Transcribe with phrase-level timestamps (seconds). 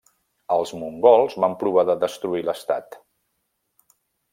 [0.55, 3.01] Els mongols van provar de destruir l'estat.